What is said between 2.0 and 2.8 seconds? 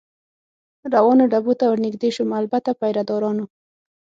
شوم، البته که